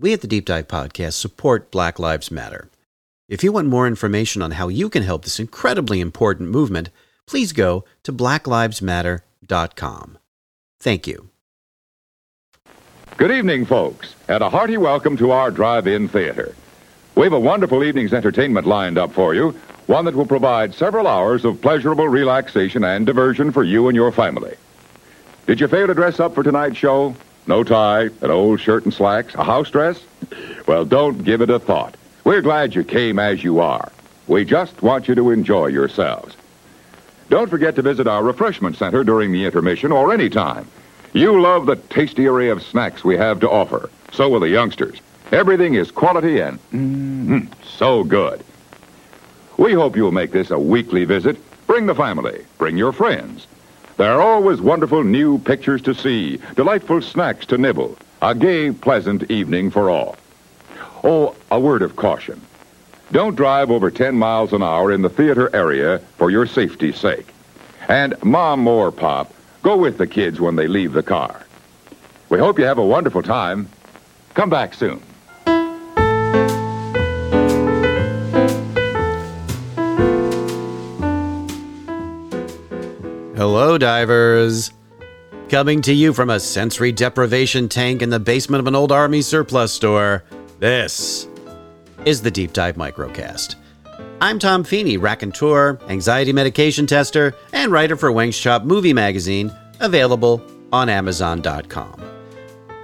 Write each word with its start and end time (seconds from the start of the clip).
we 0.00 0.12
at 0.12 0.20
the 0.20 0.28
Deep 0.28 0.44
Dive 0.44 0.68
Podcast 0.68 1.14
support 1.14 1.72
Black 1.72 1.98
Lives 1.98 2.30
Matter. 2.30 2.70
If 3.28 3.42
you 3.42 3.50
want 3.50 3.66
more 3.66 3.84
information 3.86 4.42
on 4.42 4.52
how 4.52 4.68
you 4.68 4.88
can 4.88 5.02
help 5.02 5.24
this 5.24 5.40
incredibly 5.40 6.00
important 6.00 6.50
movement, 6.50 6.90
please 7.26 7.52
go 7.52 7.84
to 8.04 8.12
blacklivesmatter.com. 8.12 10.18
Thank 10.80 11.08
you. 11.08 11.28
Good 13.16 13.32
evening, 13.32 13.64
folks, 13.64 14.14
and 14.28 14.44
a 14.44 14.48
hearty 14.48 14.76
welcome 14.76 15.16
to 15.16 15.32
our 15.32 15.50
drive-in 15.50 16.08
theater. 16.08 16.54
We 17.16 17.24
have 17.24 17.32
a 17.32 17.40
wonderful 17.40 17.82
evening's 17.82 18.14
entertainment 18.14 18.68
lined 18.68 18.96
up 18.96 19.12
for 19.12 19.34
you, 19.34 19.50
one 19.88 20.04
that 20.04 20.14
will 20.14 20.26
provide 20.26 20.72
several 20.72 21.08
hours 21.08 21.44
of 21.44 21.60
pleasurable 21.60 22.08
relaxation 22.08 22.84
and 22.84 23.04
diversion 23.04 23.50
for 23.50 23.64
you 23.64 23.88
and 23.88 23.96
your 23.96 24.12
family. 24.12 24.54
Did 25.48 25.58
you 25.58 25.66
fail 25.66 25.88
to 25.88 25.94
dress 25.94 26.20
up 26.20 26.36
for 26.36 26.44
tonight's 26.44 26.76
show? 26.76 27.16
No 27.48 27.64
tie, 27.64 28.10
an 28.20 28.30
old 28.30 28.60
shirt 28.60 28.84
and 28.84 28.92
slacks, 28.92 29.34
a 29.34 29.42
house 29.42 29.70
dress? 29.70 29.98
Well, 30.66 30.84
don't 30.84 31.24
give 31.24 31.40
it 31.40 31.48
a 31.48 31.58
thought. 31.58 31.96
We're 32.22 32.42
glad 32.42 32.74
you 32.74 32.84
came 32.84 33.18
as 33.18 33.42
you 33.42 33.60
are. 33.60 33.90
We 34.26 34.44
just 34.44 34.82
want 34.82 35.08
you 35.08 35.14
to 35.14 35.30
enjoy 35.30 35.68
yourselves. 35.68 36.36
Don't 37.30 37.48
forget 37.48 37.74
to 37.76 37.82
visit 37.82 38.06
our 38.06 38.22
refreshment 38.22 38.76
center 38.76 39.02
during 39.02 39.32
the 39.32 39.46
intermission 39.46 39.92
or 39.92 40.12
any 40.12 40.28
time. 40.28 40.68
You 41.14 41.40
love 41.40 41.64
the 41.64 41.76
tasty 41.76 42.26
array 42.26 42.50
of 42.50 42.62
snacks 42.62 43.02
we 43.02 43.16
have 43.16 43.40
to 43.40 43.48
offer. 43.48 43.88
So 44.12 44.28
will 44.28 44.40
the 44.40 44.50
youngsters. 44.50 45.00
Everything 45.32 45.72
is 45.72 45.90
quality 45.90 46.40
and 46.40 46.58
mm, 46.70 47.48
so 47.64 48.04
good. 48.04 48.44
We 49.56 49.72
hope 49.72 49.96
you'll 49.96 50.12
make 50.12 50.32
this 50.32 50.50
a 50.50 50.58
weekly 50.58 51.06
visit. 51.06 51.38
Bring 51.66 51.86
the 51.86 51.94
family. 51.94 52.44
Bring 52.58 52.76
your 52.76 52.92
friends. 52.92 53.46
There 53.98 54.12
are 54.12 54.22
always 54.22 54.60
wonderful 54.60 55.02
new 55.02 55.38
pictures 55.38 55.82
to 55.82 55.92
see, 55.92 56.38
delightful 56.54 57.02
snacks 57.02 57.46
to 57.46 57.58
nibble, 57.58 57.98
a 58.22 58.32
gay, 58.32 58.70
pleasant 58.70 59.28
evening 59.28 59.72
for 59.72 59.90
all. 59.90 60.16
Oh, 61.02 61.34
a 61.50 61.58
word 61.58 61.82
of 61.82 61.96
caution. 61.96 62.40
Don't 63.10 63.34
drive 63.34 63.72
over 63.72 63.90
10 63.90 64.14
miles 64.14 64.52
an 64.52 64.62
hour 64.62 64.92
in 64.92 65.02
the 65.02 65.08
theater 65.08 65.50
area 65.52 65.98
for 66.16 66.30
your 66.30 66.46
safety's 66.46 66.96
sake. 66.96 67.26
And 67.88 68.14
Mom 68.22 68.68
or 68.68 68.92
Pop, 68.92 69.34
go 69.64 69.76
with 69.76 69.98
the 69.98 70.06
kids 70.06 70.40
when 70.40 70.54
they 70.54 70.68
leave 70.68 70.92
the 70.92 71.02
car. 71.02 71.44
We 72.28 72.38
hope 72.38 72.60
you 72.60 72.66
have 72.66 72.78
a 72.78 72.86
wonderful 72.86 73.24
time. 73.24 73.68
Come 74.34 74.48
back 74.48 74.74
soon. 74.74 75.02
Hello, 83.50 83.78
divers. 83.78 84.72
Coming 85.48 85.80
to 85.80 85.94
you 85.94 86.12
from 86.12 86.28
a 86.28 86.38
sensory 86.38 86.92
deprivation 86.92 87.66
tank 87.66 88.02
in 88.02 88.10
the 88.10 88.20
basement 88.20 88.60
of 88.60 88.66
an 88.66 88.74
old 88.74 88.92
Army 88.92 89.22
surplus 89.22 89.72
store, 89.72 90.22
this 90.58 91.26
is 92.04 92.20
the 92.20 92.30
Deep 92.30 92.52
Dive 92.52 92.76
Microcast. 92.76 93.54
I'm 94.20 94.38
Tom 94.38 94.64
Feeney, 94.64 94.98
raconteur, 94.98 95.80
anxiety 95.88 96.30
medication 96.30 96.86
tester, 96.86 97.34
and 97.54 97.72
writer 97.72 97.96
for 97.96 98.12
Wang's 98.12 98.38
Chop 98.38 98.64
Movie 98.64 98.92
Magazine, 98.92 99.50
available 99.80 100.42
on 100.70 100.90
Amazon.com. 100.90 102.02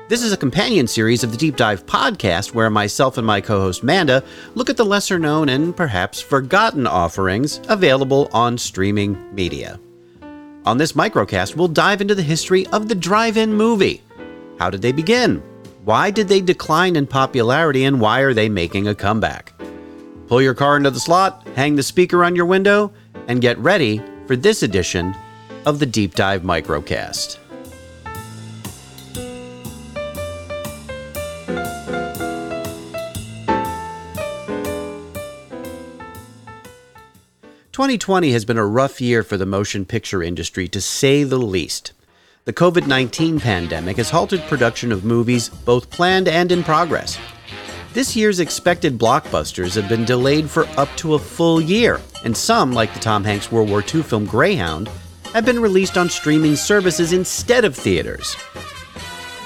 This 0.08 0.22
is 0.22 0.32
a 0.32 0.38
companion 0.38 0.86
series 0.86 1.22
of 1.22 1.30
the 1.30 1.36
Deep 1.36 1.56
Dive 1.56 1.84
podcast 1.84 2.54
where 2.54 2.70
myself 2.70 3.18
and 3.18 3.26
my 3.26 3.42
co 3.42 3.60
host 3.60 3.84
Manda 3.84 4.24
look 4.54 4.70
at 4.70 4.78
the 4.78 4.86
lesser 4.86 5.18
known 5.18 5.50
and 5.50 5.76
perhaps 5.76 6.22
forgotten 6.22 6.86
offerings 6.86 7.60
available 7.68 8.30
on 8.32 8.56
streaming 8.56 9.34
media. 9.34 9.78
On 10.66 10.78
this 10.78 10.92
microcast, 10.92 11.56
we'll 11.56 11.68
dive 11.68 12.00
into 12.00 12.14
the 12.14 12.22
history 12.22 12.66
of 12.68 12.88
the 12.88 12.94
drive 12.94 13.36
in 13.36 13.52
movie. 13.52 14.02
How 14.58 14.70
did 14.70 14.80
they 14.80 14.92
begin? 14.92 15.42
Why 15.84 16.10
did 16.10 16.26
they 16.26 16.40
decline 16.40 16.96
in 16.96 17.06
popularity 17.06 17.84
and 17.84 18.00
why 18.00 18.20
are 18.20 18.32
they 18.32 18.48
making 18.48 18.88
a 18.88 18.94
comeback? 18.94 19.52
Pull 20.26 20.40
your 20.40 20.54
car 20.54 20.78
into 20.78 20.90
the 20.90 21.00
slot, 21.00 21.46
hang 21.54 21.76
the 21.76 21.82
speaker 21.82 22.24
on 22.24 22.34
your 22.34 22.46
window, 22.46 22.94
and 23.28 23.42
get 23.42 23.58
ready 23.58 24.00
for 24.26 24.36
this 24.36 24.62
edition 24.62 25.14
of 25.66 25.80
the 25.80 25.86
Deep 25.86 26.14
Dive 26.14 26.40
Microcast. 26.40 27.36
Twenty 37.74 37.98
twenty 37.98 38.30
has 38.30 38.44
been 38.44 38.56
a 38.56 38.64
rough 38.64 39.00
year 39.00 39.24
for 39.24 39.36
the 39.36 39.44
motion 39.44 39.84
picture 39.84 40.22
industry, 40.22 40.68
to 40.68 40.80
say 40.80 41.24
the 41.24 41.38
least. 41.38 41.92
The 42.44 42.52
COVID 42.52 42.86
19 42.86 43.40
pandemic 43.40 43.96
has 43.96 44.10
halted 44.10 44.42
production 44.42 44.92
of 44.92 45.04
movies, 45.04 45.48
both 45.48 45.90
planned 45.90 46.28
and 46.28 46.52
in 46.52 46.62
progress. 46.62 47.18
This 47.92 48.14
year's 48.14 48.38
expected 48.38 48.96
blockbusters 48.96 49.74
have 49.74 49.88
been 49.88 50.04
delayed 50.04 50.48
for 50.48 50.68
up 50.76 50.88
to 50.98 51.14
a 51.14 51.18
full 51.18 51.60
year, 51.60 52.00
and 52.22 52.36
some, 52.36 52.70
like 52.70 52.94
the 52.94 53.00
Tom 53.00 53.24
Hanks 53.24 53.50
World 53.50 53.68
War 53.68 53.82
II 53.82 54.04
film 54.04 54.24
Greyhound, 54.24 54.88
have 55.32 55.44
been 55.44 55.58
released 55.58 55.98
on 55.98 56.08
streaming 56.08 56.54
services 56.54 57.12
instead 57.12 57.64
of 57.64 57.74
theaters. 57.74 58.36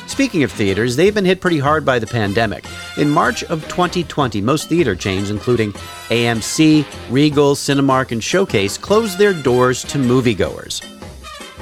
Speaking 0.09 0.43
of 0.43 0.51
theaters, 0.51 0.97
they've 0.97 1.15
been 1.15 1.27
hit 1.27 1.41
pretty 1.41 1.59
hard 1.59 1.85
by 1.85 1.99
the 1.99 2.07
pandemic. 2.07 2.65
In 2.97 3.11
March 3.11 3.45
of 3.45 3.63
2020, 3.69 4.41
most 4.41 4.69
theater 4.69 4.97
chains, 4.97 5.31
including 5.31 5.73
AMC, 6.09 6.85
Regal, 7.11 7.55
Cinemark, 7.55 8.11
and 8.11 8.25
Showcase, 8.25 8.79
closed 8.79 9.19
their 9.19 9.35
doors 9.35 9.85
to 9.85 9.99
moviegoers. 9.99 10.83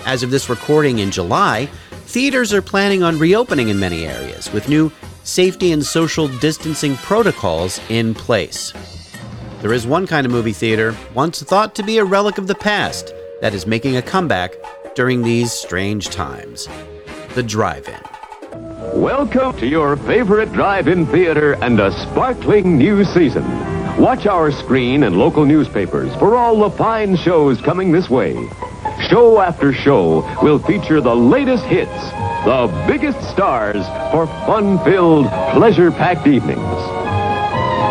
As 0.07 0.23
of 0.23 0.31
this 0.31 0.49
recording 0.49 1.01
in 1.01 1.11
July, 1.11 1.69
theaters 2.07 2.55
are 2.55 2.63
planning 2.63 3.03
on 3.03 3.19
reopening 3.19 3.69
in 3.69 3.81
many 3.81 4.07
areas 4.07 4.51
with 4.53 4.69
new 4.69 4.91
safety 5.25 5.73
and 5.73 5.85
social 5.85 6.29
distancing 6.39 6.97
protocols 6.99 7.81
in 7.91 8.15
place. 8.15 8.73
There 9.61 9.73
is 9.73 9.89
one 9.89 10.07
kind 10.07 10.25
of 10.25 10.33
movie 10.33 10.53
theater, 10.53 10.97
once 11.15 11.43
thought 11.43 11.75
to 11.75 11.83
be 11.83 11.99
a 11.99 12.05
relic 12.05 12.39
of 12.39 12.47
the 12.47 12.55
past, 12.55 13.13
that 13.41 13.55
is 13.55 13.67
making 13.67 13.97
a 13.97 14.03
comeback 14.03 14.55
during 14.95 15.23
these 15.23 15.53
strange 15.53 16.09
times 16.09 16.69
the 17.35 17.43
drive 17.43 17.87
in. 17.87 18.06
Welcome 18.97 19.59
to 19.59 19.67
your 19.67 19.95
favorite 19.99 20.55
drive-in 20.55 21.07
theater 21.09 21.53
and 21.63 21.79
a 21.79 21.93
sparkling 21.93 22.79
new 22.79 23.05
season. 23.05 23.45
Watch 24.01 24.25
our 24.25 24.51
screen 24.51 25.03
and 25.03 25.19
local 25.19 25.45
newspapers 25.45 26.15
for 26.15 26.35
all 26.35 26.59
the 26.59 26.75
fine 26.79 27.15
shows 27.15 27.61
coming 27.61 27.93
this 27.93 28.09
way. 28.09 28.33
Show 29.11 29.39
after 29.43 29.75
show 29.75 30.25
will 30.43 30.59
feature 30.59 31.03
the 31.03 31.15
latest 31.15 31.65
hits, 31.67 31.93
the 32.47 32.85
biggest 32.89 33.21
stars 33.31 33.85
for 34.11 34.27
fun-filled, 34.47 35.27
pleasure-packed 35.53 36.27
evenings. 36.27 36.59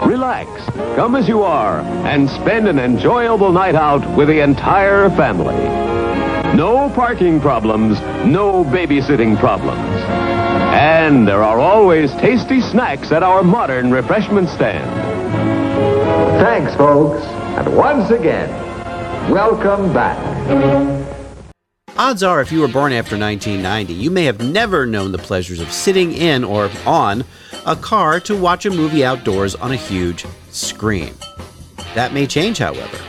Relax, 0.09 0.49
come 0.95 1.13
as 1.13 1.27
you 1.27 1.43
are, 1.43 1.81
and 1.81 2.27
spend 2.27 2.67
an 2.67 2.79
enjoyable 2.79 3.51
night 3.51 3.75
out 3.75 4.17
with 4.17 4.27
the 4.27 4.43
entire 4.43 5.11
family. 5.11 5.53
No 6.57 6.91
parking 6.95 7.39
problems, 7.39 7.99
no 8.25 8.63
babysitting 8.63 9.39
problems. 9.39 10.24
And 10.85 11.27
there 11.27 11.41
are 11.41 11.59
always 11.59 12.11
tasty 12.17 12.61
snacks 12.61 13.11
at 13.11 13.23
our 13.23 13.41
modern 13.41 13.89
refreshment 13.89 14.47
stand. 14.49 14.87
Thanks, 16.39 16.75
folks. 16.75 17.25
And 17.25 17.75
once 17.75 18.11
again, 18.11 18.51
welcome 19.31 19.91
back. 19.91 20.19
Odds 21.97 22.21
are, 22.21 22.39
if 22.39 22.51
you 22.51 22.61
were 22.61 22.67
born 22.67 22.93
after 22.93 23.17
1990, 23.17 23.93
you 23.93 24.11
may 24.11 24.25
have 24.25 24.43
never 24.43 24.85
known 24.85 25.11
the 25.11 25.17
pleasures 25.17 25.59
of 25.59 25.71
sitting 25.71 26.13
in 26.13 26.43
or 26.43 26.69
on 26.85 27.25
a 27.65 27.75
car 27.75 28.19
to 28.19 28.39
watch 28.39 28.67
a 28.67 28.69
movie 28.69 29.03
outdoors 29.03 29.55
on 29.55 29.71
a 29.71 29.75
huge 29.75 30.23
screen. 30.51 31.15
That 31.95 32.13
may 32.13 32.27
change, 32.27 32.59
however. 32.59 32.99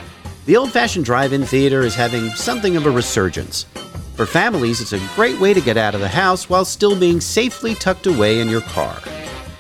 The 0.47 0.57
old 0.57 0.73
fashioned 0.73 1.05
drive 1.05 1.35
in 1.35 1.45
theater 1.45 1.83
is 1.83 1.95
having 1.95 2.31
something 2.31 2.75
of 2.77 2.87
a 2.87 2.91
resurgence. 2.91 3.67
For 4.17 4.25
families, 4.25 4.81
it's 4.81 4.95
a 4.95 5.09
great 5.15 5.39
way 5.39 5.53
to 5.53 5.61
get 5.61 5.77
out 5.77 5.95
of 5.95 6.01
the 6.01 6.09
house 6.09 6.49
while 6.49 6.65
still 6.65 6.99
being 6.99 7.21
safely 7.21 7.75
tucked 7.75 8.07
away 8.07 8.41
in 8.41 8.49
your 8.49 8.63
car. 8.63 8.99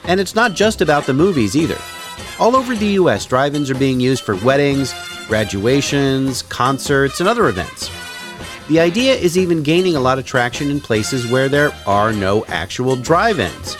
And 0.05 0.19
it's 0.19 0.34
not 0.34 0.55
just 0.55 0.81
about 0.81 1.05
the 1.05 1.12
movies 1.12 1.55
either. 1.55 1.76
All 2.38 2.56
over 2.56 2.75
the 2.75 2.99
US, 3.00 3.26
drive 3.26 3.55
ins 3.55 3.69
are 3.70 3.75
being 3.75 4.00
used 4.00 4.25
for 4.25 4.35
weddings, 4.37 4.94
graduations, 5.29 6.41
concerts, 6.41 7.20
and 7.20 7.29
other 7.29 7.49
events. 7.49 7.91
The 8.69 8.81
idea 8.81 9.14
is 9.14 9.37
even 9.37 9.62
gaining 9.62 9.94
a 9.94 10.00
lot 10.00 10.19
of 10.19 10.25
traction 10.25 10.70
in 10.70 10.81
places 10.81 11.26
where 11.26 11.50
there 11.50 11.73
are 11.87 12.14
no 12.14 12.47
actual 12.47 12.97
drive 12.97 13.38
ins. 13.38 13.76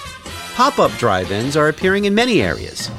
Pop 0.57 0.79
up 0.79 0.93
drive 0.99 1.33
ins 1.33 1.57
are 1.57 1.69
appearing 1.69 2.05
in 2.05 2.15
many 2.15 2.43
areas. 2.43 2.91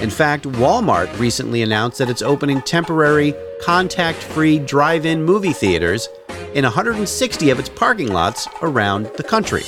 In 0.00 0.10
fact, 0.10 0.44
Walmart 0.44 1.18
recently 1.18 1.62
announced 1.62 1.98
that 1.98 2.10
it's 2.10 2.22
opening 2.22 2.62
temporary, 2.62 3.34
contact 3.60 4.18
free 4.22 4.60
drive 4.60 5.04
in 5.04 5.24
movie 5.24 5.52
theaters 5.52 6.08
in 6.54 6.64
160 6.64 7.50
of 7.50 7.58
its 7.58 7.68
parking 7.68 8.12
lots 8.12 8.48
around 8.62 9.06
the 9.16 9.22
country. 9.22 9.62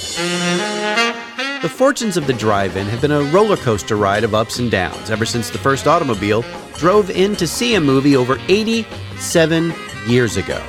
The 1.63 1.69
fortunes 1.69 2.17
of 2.17 2.27
the 2.27 2.33
drive 2.33 2.77
in 2.77 2.87
have 2.87 3.01
been 3.01 3.11
a 3.11 3.25
roller 3.25 3.57
coaster 3.57 3.97
ride 3.97 4.23
of 4.23 4.35
ups 4.35 4.61
and 4.61 4.71
downs 4.71 5.11
ever 5.11 5.27
since 5.27 5.51
the 5.51 5.59
first 5.59 5.89
automobile 5.89 6.45
drove 6.77 7.11
in 7.11 7.35
to 7.37 7.47
see 7.47 7.75
a 7.75 7.81
movie 7.81 8.15
over 8.15 8.39
87 8.49 9.75
years 10.07 10.37
ago. 10.37 10.63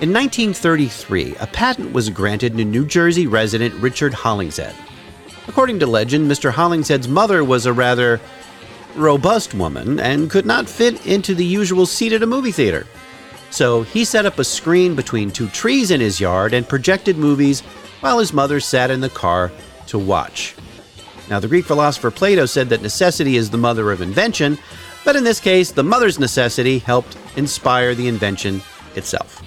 In 0.00 0.12
1933, 0.12 1.34
a 1.40 1.46
patent 1.48 1.92
was 1.92 2.08
granted 2.08 2.56
to 2.56 2.64
New 2.64 2.86
Jersey 2.86 3.26
resident 3.26 3.74
Richard 3.82 4.14
Hollingshead. 4.14 4.76
According 5.48 5.80
to 5.80 5.88
legend, 5.88 6.30
Mr. 6.30 6.52
Hollingshead's 6.52 7.08
mother 7.08 7.42
was 7.42 7.66
a 7.66 7.72
rather 7.72 8.20
robust 8.94 9.54
woman 9.54 9.98
and 9.98 10.30
could 10.30 10.46
not 10.46 10.68
fit 10.68 11.04
into 11.04 11.34
the 11.34 11.44
usual 11.44 11.84
seat 11.84 12.12
at 12.12 12.22
a 12.22 12.26
movie 12.26 12.52
theater. 12.52 12.86
So 13.50 13.82
he 13.82 14.04
set 14.04 14.26
up 14.26 14.38
a 14.38 14.44
screen 14.44 14.94
between 14.94 15.30
two 15.30 15.48
trees 15.48 15.90
in 15.90 16.00
his 16.00 16.20
yard 16.20 16.52
and 16.54 16.68
projected 16.68 17.16
movies 17.16 17.60
while 18.00 18.18
his 18.18 18.32
mother 18.32 18.60
sat 18.60 18.90
in 18.90 19.00
the 19.00 19.08
car 19.08 19.50
to 19.88 19.98
watch. 19.98 20.54
Now, 21.28 21.40
the 21.40 21.48
Greek 21.48 21.64
philosopher 21.64 22.10
Plato 22.10 22.46
said 22.46 22.68
that 22.70 22.82
necessity 22.82 23.36
is 23.36 23.50
the 23.50 23.58
mother 23.58 23.90
of 23.90 24.00
invention, 24.00 24.58
but 25.04 25.16
in 25.16 25.24
this 25.24 25.40
case, 25.40 25.70
the 25.70 25.82
mother's 25.82 26.18
necessity 26.18 26.78
helped 26.78 27.16
inspire 27.36 27.94
the 27.94 28.08
invention 28.08 28.62
itself. 28.94 29.42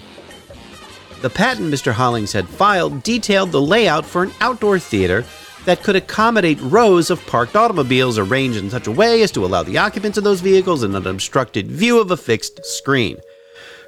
The 1.22 1.30
patent 1.30 1.72
Mr. 1.72 1.92
Hollingshead 1.92 2.48
filed 2.50 3.04
detailed 3.04 3.52
the 3.52 3.62
layout 3.62 4.06
for 4.06 4.24
an 4.24 4.32
outdoor 4.42 4.80
theater 4.80 5.24
that 5.66 5.84
could 5.84 5.96
accommodate 5.96 6.60
rows 6.62 7.12
of 7.12 7.26
parked 7.28 7.56
automobiles 7.56 8.18
arranged 8.18 8.58
in 8.58 8.72
such 8.72 8.88
a 8.88 8.92
way 8.92 9.22
as 9.22 9.32
to 9.32 9.46
allow 9.46 9.62
the 9.62 9.78
occupants 9.78 10.18
of 10.18 10.24
those 10.24 10.42
vehicles 10.42 10.82
an 10.82 10.96
unobstructed 10.96 11.72
view 11.72 12.00
of 12.00 12.10
a 12.10 12.18
fixed 12.18 12.66
screen. 12.66 13.18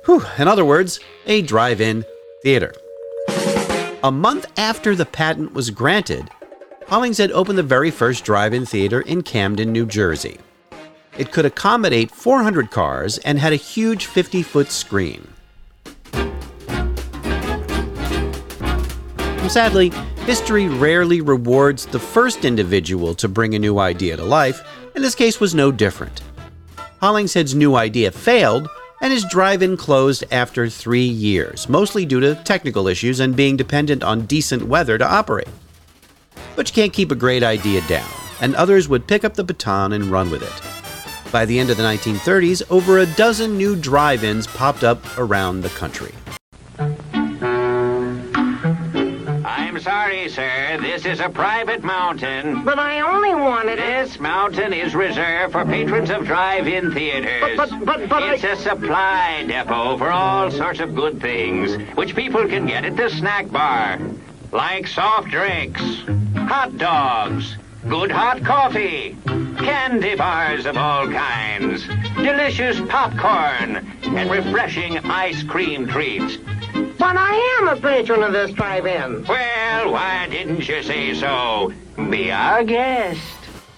Whew, 0.05 0.25
in 0.37 0.49
other 0.49 0.65
words, 0.65 0.99
a 1.25 1.41
drive 1.41 1.79
in 1.79 2.03
theater. 2.41 2.73
A 4.03 4.11
month 4.11 4.45
after 4.57 4.95
the 4.95 5.05
patent 5.05 5.53
was 5.53 5.69
granted, 5.69 6.29
Hollingshead 6.87 7.31
opened 7.31 7.57
the 7.57 7.63
very 7.63 7.89
first 7.89 8.25
drive 8.25 8.53
in 8.53 8.65
theater 8.65 8.99
in 8.99 9.23
Camden, 9.23 9.71
New 9.71 9.85
Jersey. 9.85 10.39
It 11.17 11.31
could 11.31 11.45
accommodate 11.45 12.11
400 12.11 12.69
cars 12.69 13.17
and 13.19 13.39
had 13.39 13.53
a 13.53 13.55
huge 13.55 14.07
50 14.07 14.43
foot 14.43 14.71
screen. 14.71 15.29
Sadly, 19.47 19.89
history 20.25 20.67
rarely 20.67 21.21
rewards 21.21 21.85
the 21.85 21.99
first 21.99 22.43
individual 22.43 23.15
to 23.15 23.29
bring 23.29 23.55
a 23.55 23.59
new 23.59 23.79
idea 23.79 24.17
to 24.17 24.23
life, 24.25 24.61
and 24.95 25.03
this 25.03 25.15
case 25.15 25.39
was 25.39 25.55
no 25.55 25.71
different. 25.71 26.21
Hollingshead's 26.99 27.55
new 27.55 27.75
idea 27.75 28.11
failed, 28.11 28.67
and 29.03 29.11
his 29.11 29.25
drive 29.25 29.61
in 29.61 29.75
closed 29.75 30.23
after 30.31 30.69
three 30.69 31.03
years, 31.03 31.67
mostly 31.67 32.05
due 32.05 32.21
to 32.21 32.35
technical 32.45 32.87
issues 32.87 33.19
and 33.19 33.35
being 33.35 33.57
dependent 33.57 34.01
on 34.01 34.25
decent 34.25 34.63
weather 34.63 34.97
to 34.97 35.05
operate. 35.05 35.49
But 36.55 36.69
you 36.69 36.73
can't 36.73 36.93
keep 36.93 37.11
a 37.11 37.15
great 37.15 37.43
idea 37.43 37.81
down, 37.81 38.09
and 38.39 38.55
others 38.55 38.87
would 38.87 39.05
pick 39.05 39.25
up 39.25 39.33
the 39.33 39.43
baton 39.43 39.91
and 39.91 40.05
run 40.05 40.31
with 40.31 40.41
it. 40.41 41.31
By 41.33 41.43
the 41.43 41.59
end 41.59 41.69
of 41.69 41.75
the 41.75 41.83
1930s, 41.83 42.63
over 42.71 42.99
a 42.99 43.05
dozen 43.05 43.57
new 43.57 43.75
drive 43.75 44.23
ins 44.23 44.47
popped 44.47 44.85
up 44.85 45.05
around 45.17 45.61
the 45.61 45.69
country. 45.69 46.13
Sorry, 49.79 50.29
sir. 50.29 50.77
This 50.81 51.05
is 51.05 51.19
a 51.19 51.29
private 51.29 51.83
mountain. 51.83 52.63
But 52.63 52.79
I 52.79 53.01
only 53.01 53.33
wanted 53.35 53.79
it. 53.79 54.07
This 54.07 54.19
mountain 54.19 54.73
is 54.73 54.93
reserved 54.95 55.53
for 55.53 55.65
patrons 55.65 56.09
of 56.09 56.25
drive-in 56.25 56.93
theaters. 56.93 57.57
But, 57.57 57.69
but, 57.69 57.85
but, 57.85 58.09
but 58.09 58.23
It's 58.33 58.43
I... 58.43 58.49
a 58.49 58.55
supply 58.55 59.43
depot 59.47 59.97
for 59.97 60.11
all 60.11 60.51
sorts 60.51 60.79
of 60.79 60.95
good 60.95 61.21
things, 61.21 61.75
which 61.95 62.15
people 62.15 62.47
can 62.47 62.65
get 62.65 62.85
at 62.85 62.95
the 62.95 63.09
snack 63.09 63.49
bar. 63.51 63.99
Like 64.51 64.87
soft 64.87 65.29
drinks, 65.29 65.81
hot 66.35 66.77
dogs, 66.77 67.57
good 67.87 68.11
hot 68.11 68.43
coffee, 68.43 69.17
candy 69.25 70.15
bars 70.15 70.65
of 70.65 70.77
all 70.77 71.09
kinds, 71.09 71.87
delicious 72.15 72.79
popcorn, 72.81 73.85
and 74.03 74.29
refreshing 74.29 74.97
ice 74.99 75.41
cream 75.43 75.87
treats. 75.87 76.37
But 77.03 77.17
I 77.17 77.59
am 77.59 77.67
a 77.67 77.81
patron 77.81 78.23
of 78.23 78.31
this 78.31 78.53
drive-in. 78.53 79.25
Well, 79.25 79.91
why 79.91 80.25
didn't 80.29 80.65
you 80.65 80.81
say 80.81 81.13
so? 81.13 81.73
Be 82.09 82.31
our 82.31 82.63
guest. 82.63 83.19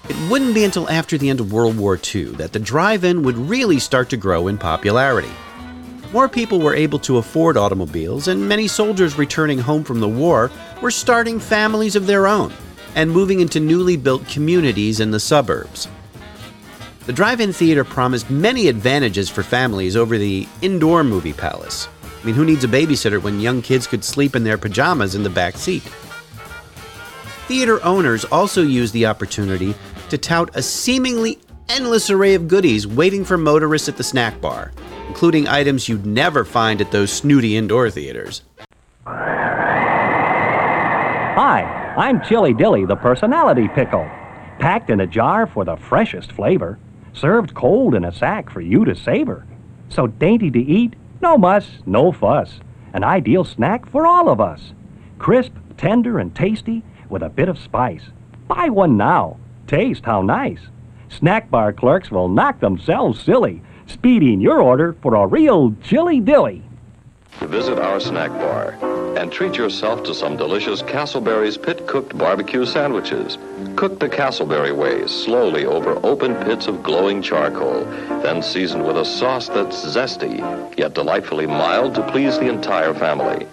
It 0.07 0.29
wouldn't 0.29 0.53
be 0.53 0.63
until 0.63 0.87
after 0.91 1.17
the 1.17 1.29
end 1.29 1.39
of 1.39 1.51
World 1.51 1.75
War 1.75 1.99
II 2.13 2.25
that 2.33 2.53
the 2.53 2.59
drive 2.59 3.03
in 3.03 3.23
would 3.23 3.35
really 3.35 3.79
start 3.79 4.11
to 4.11 4.17
grow 4.17 4.47
in 4.47 4.59
popularity. 4.59 5.31
More 6.13 6.29
people 6.29 6.59
were 6.59 6.75
able 6.75 6.99
to 6.99 7.17
afford 7.17 7.57
automobiles, 7.57 8.27
and 8.27 8.47
many 8.47 8.67
soldiers 8.67 9.17
returning 9.17 9.57
home 9.57 9.83
from 9.83 10.01
the 10.01 10.07
war 10.07 10.51
were 10.83 10.91
starting 10.91 11.39
families 11.39 11.95
of 11.95 12.05
their 12.05 12.27
own 12.27 12.53
and 12.93 13.09
moving 13.09 13.39
into 13.39 13.59
newly 13.59 13.97
built 13.97 14.27
communities 14.27 14.99
in 14.99 15.09
the 15.09 15.19
suburbs. 15.19 15.87
The 17.07 17.13
drive 17.13 17.41
in 17.41 17.53
theater 17.53 17.83
promised 17.83 18.29
many 18.29 18.67
advantages 18.67 19.31
for 19.31 19.41
families 19.41 19.95
over 19.95 20.19
the 20.19 20.47
indoor 20.61 21.03
movie 21.03 21.33
palace. 21.33 21.87
I 22.25 22.29
mean, 22.29 22.37
who 22.37 22.43
needs 22.43 22.63
a 22.63 22.67
babysitter 22.67 23.21
when 23.21 23.39
young 23.39 23.61
kids 23.61 23.85
could 23.85 24.03
sleep 24.03 24.35
in 24.35 24.43
their 24.43 24.57
pajamas 24.57 25.13
in 25.13 25.21
the 25.21 25.29
back 25.29 25.57
seat? 25.57 25.83
Theater 27.45 27.79
owners 27.85 28.25
also 28.25 28.63
used 28.63 28.95
the 28.95 29.05
opportunity 29.05 29.75
to 30.09 30.17
tout 30.17 30.49
a 30.55 30.63
seemingly 30.63 31.37
endless 31.69 32.09
array 32.09 32.33
of 32.33 32.47
goodies 32.47 32.87
waiting 32.87 33.23
for 33.23 33.37
motorists 33.37 33.87
at 33.87 33.97
the 33.97 34.03
snack 34.03 34.41
bar, 34.41 34.71
including 35.07 35.47
items 35.47 35.87
you'd 35.87 36.07
never 36.07 36.43
find 36.43 36.81
at 36.81 36.89
those 36.89 37.13
snooty 37.13 37.57
indoor 37.57 37.91
theaters. 37.91 38.41
Hi, 41.35 41.93
I'm 41.95 42.23
Chilly 42.23 42.55
Dilly, 42.55 42.87
the 42.87 42.95
personality 42.95 43.67
pickle. 43.75 44.09
Packed 44.57 44.89
in 44.89 45.01
a 45.01 45.05
jar 45.05 45.45
for 45.45 45.63
the 45.63 45.75
freshest 45.75 46.31
flavor, 46.31 46.79
served 47.13 47.53
cold 47.53 47.93
in 47.93 48.03
a 48.03 48.11
sack 48.11 48.49
for 48.49 48.61
you 48.61 48.83
to 48.83 48.95
savor. 48.95 49.45
So 49.89 50.07
dainty 50.07 50.49
to 50.49 50.59
eat, 50.59 50.95
no 51.25 51.39
muss, 51.39 51.79
no 51.87 52.11
fuss. 52.11 52.59
An 52.93 53.03
ideal 53.03 53.43
snack 53.43 53.89
for 53.89 54.05
all 54.05 54.29
of 54.29 54.39
us. 54.39 54.73
Crisp, 55.17 55.53
tender, 55.75 56.19
and 56.19 56.35
tasty 56.35 56.83
with 57.09 57.23
a 57.23 57.29
bit 57.29 57.49
of 57.49 57.57
spice. 57.57 58.03
Buy 58.47 58.69
one 58.69 58.95
now. 58.95 59.37
Taste 59.65 60.05
how 60.05 60.21
nice. 60.21 60.59
Snack 61.09 61.49
bar 61.49 61.73
clerks 61.73 62.11
will 62.11 62.29
knock 62.29 62.59
themselves 62.59 63.19
silly, 63.19 63.63
speeding 63.87 64.39
your 64.39 64.61
order 64.61 64.95
for 65.01 65.15
a 65.15 65.25
real 65.25 65.73
chilly 65.81 66.19
dilly. 66.19 66.61
Visit 67.41 67.79
our 67.79 67.99
snack 67.99 68.31
bar 68.31 68.77
and 69.17 69.31
treat 69.31 69.55
yourself 69.55 70.03
to 70.03 70.13
some 70.13 70.35
delicious 70.35 70.81
Castleberry's 70.81 71.57
pit 71.57 71.87
cooked 71.87 72.17
barbecue 72.17 72.65
sandwiches. 72.65 73.37
Cook 73.75 73.99
the 73.99 74.09
Castleberry 74.09 74.75
way, 74.75 75.07
slowly 75.07 75.65
over 75.65 75.99
open 76.05 76.35
pits 76.43 76.67
of 76.67 76.83
glowing 76.83 77.21
charcoal, 77.21 77.85
then 78.23 78.41
seasoned 78.41 78.85
with 78.85 78.97
a 78.97 79.05
sauce 79.05 79.47
that's 79.47 79.85
zesty, 79.85 80.39
yet 80.77 80.93
delightfully 80.93 81.47
mild 81.47 81.95
to 81.95 82.11
please 82.11 82.37
the 82.39 82.49
entire 82.49 82.93
family. 82.93 83.47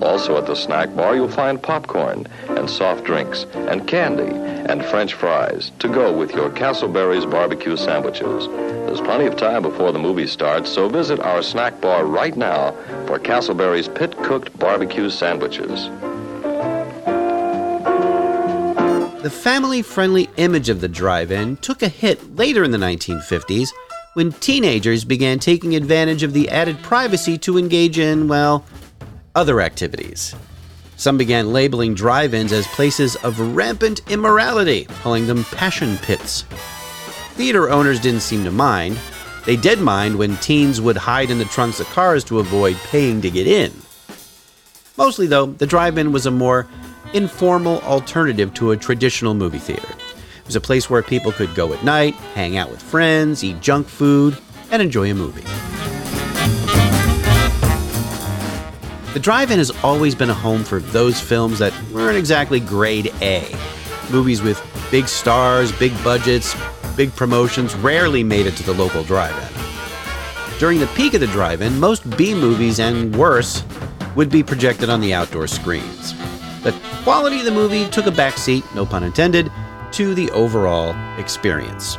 Also 0.00 0.36
at 0.38 0.46
the 0.46 0.54
snack 0.54 0.94
bar, 0.94 1.14
you'll 1.14 1.28
find 1.28 1.62
popcorn 1.62 2.26
and 2.48 2.68
soft 2.68 3.04
drinks 3.04 3.46
and 3.54 3.86
candy 3.86 4.34
and 4.68 4.84
French 4.84 5.14
fries 5.14 5.70
to 5.78 5.88
go 5.88 6.16
with 6.16 6.32
your 6.32 6.50
Castleberry's 6.50 7.26
barbecue 7.26 7.76
sandwiches. 7.76 8.48
There's 8.96 9.06
plenty 9.06 9.26
of 9.26 9.36
time 9.36 9.60
before 9.60 9.92
the 9.92 9.98
movie 9.98 10.26
starts, 10.26 10.70
so 10.70 10.88
visit 10.88 11.20
our 11.20 11.42
snack 11.42 11.82
bar 11.82 12.06
right 12.06 12.34
now 12.34 12.70
for 13.06 13.18
Castleberry's 13.18 13.88
pit 13.88 14.16
cooked 14.22 14.58
barbecue 14.58 15.10
sandwiches. 15.10 15.90
The 19.22 19.30
family 19.30 19.82
friendly 19.82 20.30
image 20.38 20.70
of 20.70 20.80
the 20.80 20.88
drive 20.88 21.30
in 21.30 21.58
took 21.58 21.82
a 21.82 21.88
hit 21.88 22.36
later 22.36 22.64
in 22.64 22.70
the 22.70 22.78
1950s 22.78 23.68
when 24.14 24.32
teenagers 24.32 25.04
began 25.04 25.40
taking 25.40 25.76
advantage 25.76 26.22
of 26.22 26.32
the 26.32 26.48
added 26.48 26.78
privacy 26.78 27.36
to 27.36 27.58
engage 27.58 27.98
in, 27.98 28.28
well, 28.28 28.64
other 29.34 29.60
activities. 29.60 30.34
Some 30.96 31.18
began 31.18 31.52
labeling 31.52 31.92
drive 31.92 32.32
ins 32.32 32.50
as 32.50 32.66
places 32.68 33.16
of 33.16 33.38
rampant 33.54 34.00
immorality, 34.10 34.86
calling 35.02 35.26
them 35.26 35.44
passion 35.44 35.98
pits. 35.98 36.46
Theater 37.36 37.68
owners 37.68 38.00
didn't 38.00 38.20
seem 38.20 38.44
to 38.44 38.50
mind. 38.50 38.98
They 39.44 39.56
did 39.56 39.78
mind 39.78 40.16
when 40.16 40.38
teens 40.38 40.80
would 40.80 40.96
hide 40.96 41.30
in 41.30 41.36
the 41.36 41.44
trunks 41.44 41.80
of 41.80 41.86
cars 41.88 42.24
to 42.24 42.38
avoid 42.38 42.76
paying 42.84 43.20
to 43.20 43.30
get 43.30 43.46
in. 43.46 43.74
Mostly, 44.96 45.26
though, 45.26 45.44
the 45.44 45.66
drive 45.66 45.98
in 45.98 46.12
was 46.12 46.24
a 46.24 46.30
more 46.30 46.66
informal 47.12 47.82
alternative 47.82 48.54
to 48.54 48.70
a 48.70 48.76
traditional 48.76 49.34
movie 49.34 49.58
theater. 49.58 49.86
It 49.86 50.46
was 50.46 50.56
a 50.56 50.62
place 50.62 50.88
where 50.88 51.02
people 51.02 51.30
could 51.30 51.54
go 51.54 51.74
at 51.74 51.84
night, 51.84 52.14
hang 52.34 52.56
out 52.56 52.70
with 52.70 52.82
friends, 52.82 53.44
eat 53.44 53.60
junk 53.60 53.86
food, 53.86 54.38
and 54.70 54.80
enjoy 54.80 55.10
a 55.10 55.14
movie. 55.14 55.44
The 59.12 59.20
drive 59.20 59.50
in 59.50 59.58
has 59.58 59.70
always 59.84 60.14
been 60.14 60.30
a 60.30 60.34
home 60.34 60.64
for 60.64 60.80
those 60.80 61.20
films 61.20 61.58
that 61.58 61.74
weren't 61.92 62.16
exactly 62.16 62.60
grade 62.60 63.12
A. 63.20 63.54
Movies 64.10 64.40
with 64.40 64.58
big 64.90 65.06
stars, 65.06 65.70
big 65.72 65.92
budgets, 66.02 66.54
big 66.96 67.14
promotions 67.14 67.74
rarely 67.76 68.24
made 68.24 68.46
it 68.46 68.56
to 68.56 68.62
the 68.62 68.72
local 68.72 69.04
drive 69.04 69.36
in. 69.36 70.58
During 70.58 70.80
the 70.80 70.86
peak 70.88 71.12
of 71.14 71.20
the 71.20 71.26
drive 71.26 71.60
in, 71.60 71.78
most 71.78 72.08
B 72.16 72.34
movies 72.34 72.80
and 72.80 73.14
worse 73.14 73.62
would 74.14 74.30
be 74.30 74.42
projected 74.42 74.88
on 74.88 75.00
the 75.00 75.12
outdoor 75.12 75.46
screens. 75.46 76.14
The 76.62 76.74
quality 77.04 77.40
of 77.40 77.44
the 77.44 77.50
movie 77.50 77.88
took 77.90 78.06
a 78.06 78.10
backseat, 78.10 78.62
no 78.74 78.86
pun 78.86 79.04
intended, 79.04 79.52
to 79.92 80.14
the 80.14 80.30
overall 80.30 80.96
experience. 81.18 81.96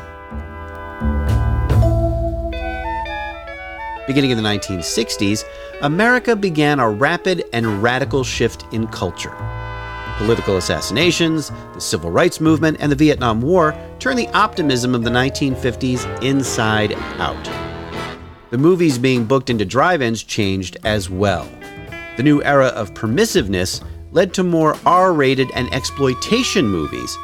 Beginning 4.07 4.31
in 4.31 4.37
the 4.37 4.43
1960s, 4.43 5.43
America 5.81 6.35
began 6.35 6.79
a 6.79 6.89
rapid 6.89 7.43
and 7.53 7.83
radical 7.83 8.23
shift 8.23 8.65
in 8.71 8.87
culture. 8.87 9.35
Political 10.17 10.57
assassinations, 10.57 11.51
the 11.73 11.79
civil 11.79 12.09
rights 12.09 12.41
movement, 12.41 12.77
and 12.79 12.91
the 12.91 12.95
Vietnam 12.95 13.39
War 13.39 13.77
turned 13.99 14.17
the 14.17 14.27
optimism 14.29 14.95
of 14.95 15.03
the 15.03 15.11
1950s 15.11 16.23
inside 16.23 16.93
out. 17.19 17.43
The 18.49 18.57
movies 18.57 18.97
being 18.97 19.25
booked 19.25 19.51
into 19.51 19.63
drive 19.63 20.01
ins 20.01 20.23
changed 20.23 20.77
as 20.83 21.07
well. 21.07 21.47
The 22.17 22.23
new 22.23 22.41
era 22.41 22.67
of 22.67 22.95
permissiveness 22.95 23.83
led 24.11 24.33
to 24.33 24.43
more 24.43 24.75
R 24.87 25.13
rated 25.13 25.51
and 25.53 25.71
exploitation 25.71 26.67
movies 26.67 27.15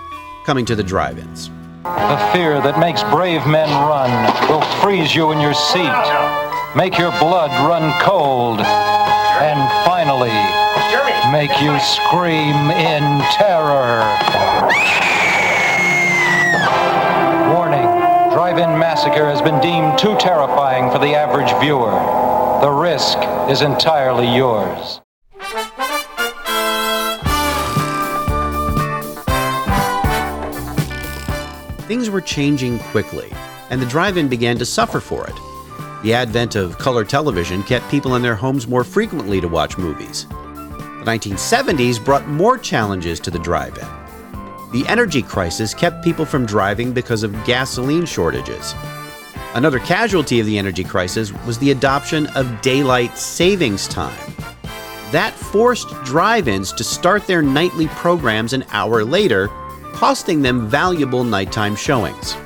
coming 0.45 0.65
to 0.65 0.75
the 0.75 0.83
drive 0.83 1.17
ins. 1.17 1.49
The 1.83 2.29
fear 2.31 2.61
that 2.61 2.79
makes 2.79 3.01
brave 3.03 3.45
men 3.47 3.69
run 3.69 4.11
will 4.49 4.61
freeze 4.81 5.15
you 5.15 5.31
in 5.31 5.41
your 5.41 5.55
seat, 5.55 5.91
make 6.75 6.99
your 6.99 7.11
blood 7.17 7.49
run 7.67 7.91
cold, 8.01 8.59
and 8.59 9.59
finally 9.83 10.62
make 11.31 11.51
you 11.61 11.79
scream 11.79 12.71
in 12.71 13.21
terror. 13.31 14.03
Warning 17.53 17.87
Drive 18.33 18.57
In 18.57 18.77
Massacre 18.77 19.25
has 19.29 19.41
been 19.41 19.59
deemed 19.61 19.97
too 19.97 20.17
terrifying 20.17 20.91
for 20.91 20.99
the 20.99 21.15
average 21.15 21.51
viewer. 21.61 21.91
The 22.61 22.69
risk 22.69 23.17
is 23.49 23.61
entirely 23.61 24.27
yours. 24.35 24.99
Things 31.87 32.09
were 32.09 32.21
changing 32.21 32.79
quickly, 32.79 33.31
and 33.69 33.81
the 33.81 33.85
drive 33.85 34.17
in 34.17 34.27
began 34.27 34.57
to 34.57 34.65
suffer 34.65 34.99
for 34.99 35.27
it. 35.27 35.35
The 36.03 36.13
advent 36.13 36.55
of 36.55 36.77
color 36.77 37.05
television 37.05 37.63
kept 37.63 37.89
people 37.89 38.15
in 38.15 38.21
their 38.21 38.35
homes 38.35 38.67
more 38.67 38.83
frequently 38.83 39.39
to 39.39 39.47
watch 39.47 39.77
movies. 39.77 40.27
The 41.03 41.11
1970s 41.11 42.03
brought 42.03 42.29
more 42.29 42.57
challenges 42.57 43.19
to 43.21 43.29
the 43.29 43.37
drive 43.37 43.77
in. 43.77 43.87
The 44.71 44.87
energy 44.87 45.21
crisis 45.21 45.73
kept 45.73 46.01
people 46.01 46.23
from 46.23 46.45
driving 46.45 46.93
because 46.93 47.23
of 47.23 47.33
gasoline 47.43 48.05
shortages. 48.05 48.73
Another 49.53 49.79
casualty 49.79 50.39
of 50.39 50.45
the 50.45 50.57
energy 50.57 50.85
crisis 50.85 51.33
was 51.45 51.59
the 51.59 51.71
adoption 51.71 52.27
of 52.27 52.61
daylight 52.61 53.17
savings 53.17 53.85
time. 53.89 54.17
That 55.11 55.33
forced 55.33 55.89
drive 56.05 56.47
ins 56.47 56.71
to 56.71 56.85
start 56.85 57.27
their 57.27 57.41
nightly 57.41 57.87
programs 57.87 58.53
an 58.53 58.63
hour 58.71 59.03
later, 59.03 59.49
costing 59.91 60.41
them 60.41 60.69
valuable 60.69 61.25
nighttime 61.25 61.75
showings. 61.75 62.37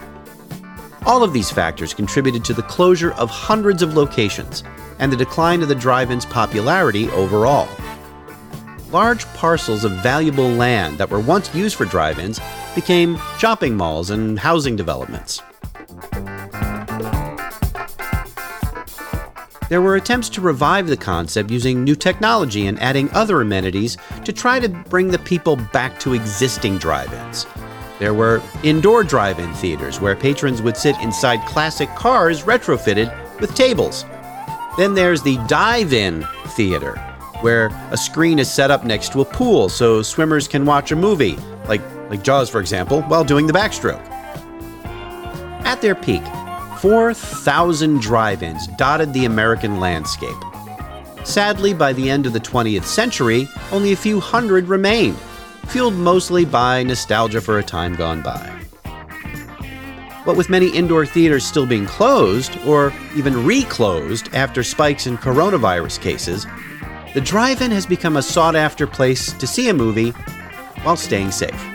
All 1.06 1.24
of 1.24 1.32
these 1.32 1.52
factors 1.52 1.94
contributed 1.94 2.44
to 2.46 2.56
the 2.56 2.64
closure 2.64 3.14
of 3.14 3.30
hundreds 3.30 3.84
of 3.84 3.94
locations 3.94 4.64
and 4.98 5.12
the 5.12 5.16
decline 5.16 5.62
of 5.62 5.68
the 5.68 5.76
drive 5.76 6.10
in's 6.10 6.26
popularity 6.26 7.08
overall. 7.12 7.70
Large 8.92 9.26
parcels 9.34 9.84
of 9.84 9.92
valuable 9.92 10.50
land 10.50 10.98
that 10.98 11.10
were 11.10 11.20
once 11.20 11.54
used 11.54 11.76
for 11.76 11.84
drive 11.84 12.20
ins 12.20 12.40
became 12.74 13.20
shopping 13.38 13.76
malls 13.76 14.12
and 14.12 14.40
housing 14.40 14.78
developments. 14.78 15.42
There 19.68 19.82
were 19.82 19.98
attempts 19.98 20.30
to 20.30 20.42
revive 20.42 20.88
the 20.88 20.96
concept 20.96 21.52
using 21.52 21.84
new 21.84 21.96
technology 21.96 22.68
and 22.68 22.80
adding 22.80 23.10
other 23.12 23.42
amenities 23.42 23.98
to 24.24 24.32
try 24.32 24.62
to 24.62 24.70
bring 24.70 25.10
the 25.10 25.20
people 25.20 25.58
back 25.58 26.00
to 26.00 26.14
existing 26.14 26.78
drive 26.78 27.12
ins. 27.12 27.46
There 28.00 28.14
were 28.14 28.42
indoor 28.64 29.04
drive 29.04 29.40
in 29.40 29.54
theaters 29.56 30.00
where 30.00 30.16
patrons 30.16 30.62
would 30.62 30.78
sit 30.78 30.96
inside 31.02 31.46
classic 31.46 31.90
cars 31.96 32.44
retrofitted 32.44 33.12
with 33.42 33.54
tables. 33.54 34.06
Then 34.78 34.94
there's 34.94 35.22
the 35.22 35.38
dive 35.48 35.92
in 35.92 36.26
theater, 36.50 36.96
where 37.42 37.68
a 37.92 37.98
screen 37.98 38.40
is 38.40 38.52
set 38.52 38.72
up 38.72 38.84
next 38.84 39.12
to 39.14 39.22
a 39.22 39.26
pool 39.26 39.70
so 39.70 40.02
swimmers 40.02 40.48
can 40.48 40.66
watch 40.66 40.92
a 40.92 40.96
movie, 40.96 41.38
like, 41.68 41.82
like 42.10 42.24
Jaws, 42.24 42.50
for 42.50 42.60
example, 42.60 43.02
while 43.04 43.24
doing 43.24 43.48
the 43.48 43.54
backstroke. 43.54 44.06
At 45.66 45.82
their 45.82 45.96
peak, 45.96 46.24
4,000 46.80 48.02
drive 48.02 48.44
ins 48.44 48.68
dotted 48.68 49.14
the 49.14 49.26
American 49.26 49.80
landscape. 49.80 50.36
Sadly, 51.24 51.74
by 51.74 51.92
the 51.92 52.10
end 52.10 52.26
of 52.26 52.34
the 52.34 52.40
20th 52.40 52.86
century, 52.86 53.50
only 53.72 53.92
a 53.92 53.98
few 53.98 54.20
hundred 54.20 54.68
remained, 54.70 55.18
fueled 55.68 55.96
mostly 55.96 56.46
by 56.46 56.84
nostalgia 56.84 57.42
for 57.42 57.60
a 57.60 57.64
time 57.64 57.96
gone 57.96 58.22
by. 58.22 58.54
But 60.26 60.38
with 60.38 60.50
many 60.50 60.70
indoor 60.70 61.06
theaters 61.06 61.46
still 61.46 61.66
being 61.66 61.86
closed, 61.86 62.58
or 62.66 62.94
even 63.16 63.46
reclosed 63.46 64.34
after 64.34 64.64
spikes 64.64 65.08
in 65.08 65.18
coronavirus 65.18 66.02
cases, 66.02 66.46
the 67.14 67.22
drive 67.22 67.62
in 67.62 67.72
has 67.72 67.86
become 67.86 68.18
a 68.18 68.22
sought 68.22 68.56
after 68.56 68.86
place 68.86 69.34
to 69.34 69.48
see 69.48 69.70
a 69.70 69.74
movie 69.74 70.12
while 70.84 70.98
staying 70.98 71.32
safe. 71.32 71.66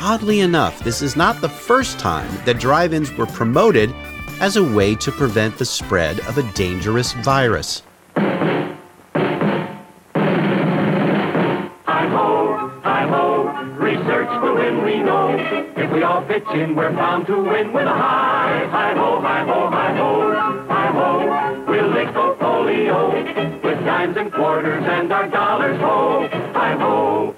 Oddly 0.00 0.40
enough, 0.40 0.78
this 0.80 1.02
is 1.02 1.16
not 1.16 1.40
the 1.40 1.48
first 1.48 1.98
time 1.98 2.30
that 2.44 2.58
drive 2.58 2.94
ins 2.94 3.12
were 3.12 3.26
promoted 3.26 3.94
as 4.40 4.56
a 4.56 4.64
way 4.64 4.94
to 4.94 5.12
prevent 5.12 5.58
the 5.58 5.64
spread 5.64 6.20
of 6.20 6.38
a 6.38 6.52
dangerous 6.54 7.12
virus. 7.12 7.82
Will 14.90 14.98
we 14.98 15.04
know. 15.04 15.72
If 15.76 15.92
we 15.92 16.02
all 16.02 16.22
pitch 16.22 16.44
in, 16.54 16.74
we're 16.74 16.92
bound 16.92 17.26
to 17.26 17.36
win 17.36 17.72
with 17.72 17.86
a 17.86 17.92
hi, 17.92 18.66
hi 18.70 18.94
ho, 18.94 19.20
hi 19.20 19.44
ho, 19.44 19.70
hi 19.70 19.96
ho, 19.96 20.66
hi 20.68 20.86
ho. 20.92 21.64
We'll 21.68 21.90
lick 21.90 22.08
the 22.08 22.36
polio 22.40 23.62
with 23.62 23.84
dimes 23.84 24.16
and 24.16 24.32
quarters 24.32 24.84
and 24.86 25.12
our 25.12 25.28
dollars 25.28 25.80
ho, 25.80 26.28
hi 26.52 26.76
ho. 26.78 27.34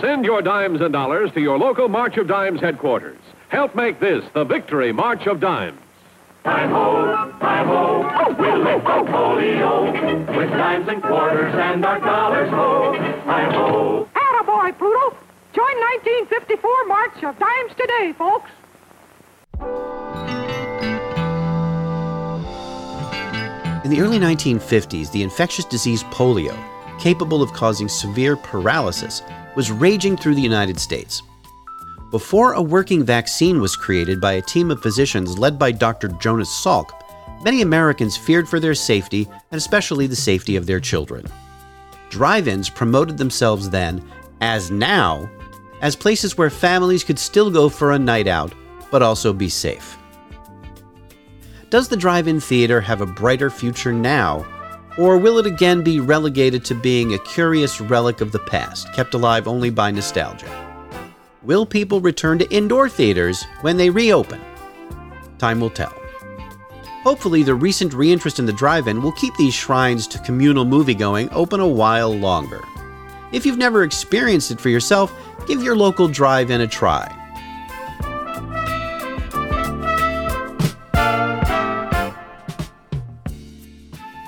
Send 0.00 0.24
your 0.24 0.42
dimes 0.42 0.80
and 0.80 0.92
dollars 0.92 1.30
to 1.32 1.40
your 1.40 1.58
local 1.58 1.88
March 1.88 2.16
of 2.16 2.26
Dimes 2.26 2.60
headquarters. 2.60 3.18
Help 3.48 3.74
make 3.74 4.00
this 4.00 4.24
the 4.32 4.44
Victory 4.44 4.92
March 4.92 5.26
of 5.26 5.40
Dimes. 5.40 5.78
Hi 6.44 6.66
ho, 6.66 7.32
hi 7.38 7.64
ho, 7.64 8.34
we'll 8.38 8.58
lick 8.60 8.82
the 8.82 9.12
polio 9.12 10.36
with 10.38 10.50
dimes 10.50 10.88
and 10.88 11.02
quarters 11.02 11.54
and 11.54 11.84
our 11.84 12.00
dollars 12.00 12.48
ho, 12.48 12.94
hi 13.24 13.52
ho. 13.52 14.08
Attaboy, 14.14 14.78
Poodle. 14.78 15.29
Join 15.52 15.64
1954 15.64 16.86
March 16.86 17.24
of 17.24 17.36
Dimes 17.40 17.72
today, 17.76 18.14
folks. 18.16 18.50
In 23.84 23.90
the 23.90 24.00
early 24.00 24.20
1950s, 24.20 25.10
the 25.10 25.24
infectious 25.24 25.64
disease 25.64 26.04
polio, 26.04 26.56
capable 27.00 27.42
of 27.42 27.52
causing 27.52 27.88
severe 27.88 28.36
paralysis, 28.36 29.22
was 29.56 29.72
raging 29.72 30.16
through 30.16 30.36
the 30.36 30.40
United 30.40 30.78
States. 30.78 31.20
Before 32.12 32.52
a 32.52 32.62
working 32.62 33.02
vaccine 33.02 33.60
was 33.60 33.74
created 33.74 34.20
by 34.20 34.34
a 34.34 34.42
team 34.42 34.70
of 34.70 34.80
physicians 34.80 35.36
led 35.36 35.58
by 35.58 35.72
Dr. 35.72 36.08
Jonas 36.20 36.48
Salk, 36.48 36.90
many 37.42 37.62
Americans 37.62 38.16
feared 38.16 38.48
for 38.48 38.60
their 38.60 38.76
safety 38.76 39.28
and 39.50 39.58
especially 39.58 40.06
the 40.06 40.14
safety 40.14 40.54
of 40.54 40.66
their 40.66 40.78
children. 40.78 41.26
Drive 42.08 42.46
ins 42.46 42.70
promoted 42.70 43.18
themselves 43.18 43.68
then, 43.68 44.00
as 44.40 44.70
now, 44.70 45.28
as 45.80 45.96
places 45.96 46.36
where 46.36 46.50
families 46.50 47.04
could 47.04 47.18
still 47.18 47.50
go 47.50 47.68
for 47.68 47.92
a 47.92 47.98
night 47.98 48.26
out, 48.26 48.52
but 48.90 49.02
also 49.02 49.32
be 49.32 49.48
safe. 49.48 49.96
Does 51.70 51.88
the 51.88 51.96
drive 51.96 52.26
in 52.26 52.40
theater 52.40 52.80
have 52.80 53.00
a 53.00 53.06
brighter 53.06 53.48
future 53.48 53.92
now, 53.92 54.44
or 54.98 55.18
will 55.18 55.38
it 55.38 55.46
again 55.46 55.82
be 55.82 56.00
relegated 56.00 56.64
to 56.64 56.74
being 56.74 57.14
a 57.14 57.18
curious 57.20 57.80
relic 57.80 58.20
of 58.20 58.32
the 58.32 58.40
past, 58.40 58.92
kept 58.92 59.14
alive 59.14 59.46
only 59.46 59.70
by 59.70 59.90
nostalgia? 59.90 60.48
Will 61.42 61.64
people 61.64 62.00
return 62.00 62.38
to 62.38 62.50
indoor 62.52 62.88
theaters 62.88 63.44
when 63.62 63.76
they 63.76 63.88
reopen? 63.88 64.40
Time 65.38 65.60
will 65.60 65.70
tell. 65.70 65.94
Hopefully, 67.02 67.42
the 67.42 67.54
recent 67.54 67.92
reinterest 67.92 68.38
in 68.38 68.44
the 68.44 68.52
drive 68.52 68.86
in 68.88 69.00
will 69.00 69.12
keep 69.12 69.34
these 69.36 69.54
shrines 69.54 70.06
to 70.08 70.18
communal 70.18 70.66
moviegoing 70.66 71.32
open 71.32 71.60
a 71.60 71.66
while 71.66 72.14
longer. 72.14 72.60
If 73.32 73.46
you've 73.46 73.58
never 73.58 73.82
experienced 73.82 74.50
it 74.50 74.60
for 74.60 74.68
yourself, 74.68 75.12
give 75.46 75.62
your 75.62 75.76
local 75.76 76.08
drive 76.08 76.50
in 76.50 76.60
a 76.60 76.66
try. 76.66 77.16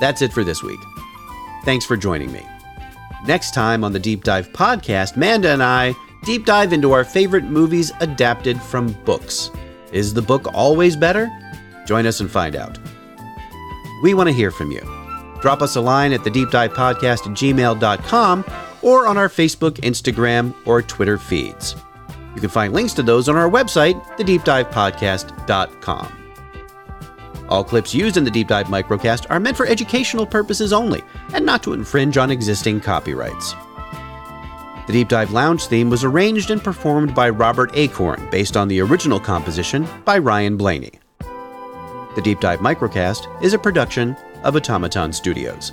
That's 0.01 0.21
it 0.21 0.33
for 0.33 0.43
this 0.43 0.63
week. 0.63 0.81
Thanks 1.65 1.85
for 1.85 1.97
joining 1.97 2.33
me. 2.33 2.45
Next 3.27 3.55
time 3.55 3.85
on 3.85 3.93
the 3.93 4.01
Deep 4.01 4.25
Dive 4.25 4.49
podcast, 4.53 5.17
Manda 5.17 5.51
and 5.51 5.63
I 5.63 5.95
deep 6.25 6.45
dive 6.45 6.73
into 6.73 6.91
our 6.93 7.05
favorite 7.05 7.45
movies 7.45 7.93
adapted 8.01 8.61
from 8.61 8.93
books. 9.05 9.51
Is 9.93 10.13
the 10.13 10.23
book 10.23 10.53
always 10.55 10.97
better? 10.97 11.31
Join 11.87 12.07
us 12.07 12.21
and 12.21 12.31
find 12.31 12.57
out. 12.57 12.79
We 14.03 14.15
want 14.15 14.29
to 14.29 14.35
hear 14.35 14.51
from 14.51 14.73
you. 14.73 14.81
Drop 15.41 15.63
us 15.63 15.77
a 15.77 15.81
line 15.81 16.13
at 16.13 16.25
the 16.25 16.31
Deep 16.31 16.51
Dive 16.51 16.73
Podcast 16.73 17.27
at 17.27 17.37
gmail.com 17.37 18.45
or 18.83 19.07
on 19.07 19.17
our 19.17 19.29
Facebook, 19.29 19.77
Instagram, 19.81 20.55
or 20.67 20.83
Twitter 20.83 21.19
feeds. 21.19 21.77
You 22.35 22.41
can 22.41 22.51
find 22.51 22.73
links 22.73 22.95
to 22.95 23.03
those 23.03 23.29
on 23.29 23.37
our 23.37 23.51
website, 23.51 24.03
thedeepdivepodcast.com. 24.17 26.19
All 27.49 27.65
clips 27.65 27.95
used 27.95 28.17
in 28.17 28.25
the 28.25 28.31
Deep 28.31 28.49
Dive 28.49 28.69
Microcast 28.69 29.27
are 29.29 29.39
meant 29.39 29.57
for 29.57 29.67
educational 29.67 30.25
purposes 30.25 30.73
only 30.73 31.03
and 31.35 31.45
not 31.45 31.62
to 31.65 31.75
infringe 31.75 32.17
on 32.17 32.31
existing 32.31 32.81
copyrights. 32.81 33.55
The 34.87 34.95
Deep 34.95 35.09
Dive 35.09 35.33
Lounge 35.33 35.67
theme 35.67 35.91
was 35.91 36.03
arranged 36.03 36.51
and 36.51 36.62
performed 36.62 37.15
by 37.15 37.29
Robert 37.29 37.71
Acorn, 37.75 38.27
based 38.31 38.57
on 38.57 38.69
the 38.69 38.81
original 38.81 39.21
composition 39.21 39.87
by 40.05 40.19
Ryan 40.19 40.57
Blaney. 40.57 40.93
The 42.15 42.23
Deep 42.23 42.41
Dive 42.41 42.61
Microcast 42.61 43.43
is 43.43 43.53
a 43.53 43.59
production 43.59 44.17
of 44.45 44.57
Automaton 44.57 45.12
Studios. 45.12 45.73